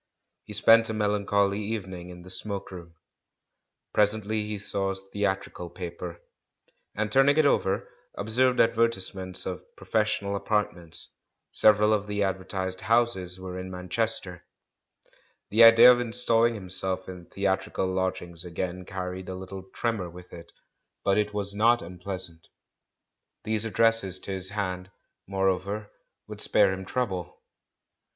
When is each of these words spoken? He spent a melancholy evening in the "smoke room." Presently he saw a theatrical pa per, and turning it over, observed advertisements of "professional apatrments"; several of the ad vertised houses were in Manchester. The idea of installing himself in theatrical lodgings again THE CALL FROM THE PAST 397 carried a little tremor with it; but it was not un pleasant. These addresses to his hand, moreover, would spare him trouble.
He 0.45 0.53
spent 0.53 0.89
a 0.89 0.95
melancholy 0.95 1.59
evening 1.59 2.09
in 2.09 2.23
the 2.23 2.31
"smoke 2.31 2.71
room." 2.71 2.95
Presently 3.93 4.47
he 4.47 4.57
saw 4.57 4.89
a 4.89 4.95
theatrical 4.95 5.69
pa 5.69 5.89
per, 5.95 6.19
and 6.95 7.11
turning 7.11 7.37
it 7.37 7.45
over, 7.45 7.87
observed 8.15 8.59
advertisements 8.59 9.45
of 9.45 9.63
"professional 9.75 10.33
apatrments"; 10.35 11.09
several 11.51 11.93
of 11.93 12.07
the 12.07 12.23
ad 12.23 12.39
vertised 12.39 12.79
houses 12.81 13.39
were 13.39 13.59
in 13.59 13.69
Manchester. 13.69 14.43
The 15.51 15.63
idea 15.63 15.91
of 15.91 15.99
installing 16.01 16.55
himself 16.55 17.07
in 17.07 17.27
theatrical 17.27 17.85
lodgings 17.85 18.43
again 18.43 18.79
THE 18.79 18.85
CALL 18.85 19.05
FROM 19.11 19.15
THE 19.17 19.21
PAST 19.21 19.25
397 19.27 19.29
carried 19.29 19.29
a 19.29 19.39
little 19.39 19.69
tremor 19.69 20.09
with 20.09 20.33
it; 20.33 20.51
but 21.03 21.19
it 21.19 21.31
was 21.31 21.53
not 21.53 21.83
un 21.83 21.99
pleasant. 21.99 22.49
These 23.43 23.65
addresses 23.65 24.17
to 24.21 24.31
his 24.31 24.49
hand, 24.49 24.89
moreover, 25.27 25.91
would 26.25 26.41
spare 26.41 26.73
him 26.73 26.85
trouble. 26.85 27.37